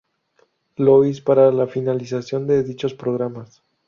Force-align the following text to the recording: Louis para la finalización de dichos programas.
Louis 0.77 1.21
para 1.21 1.51
la 1.51 1.67
finalización 1.67 2.47
de 2.47 2.63
dichos 2.63 2.95
programas. 2.95 3.61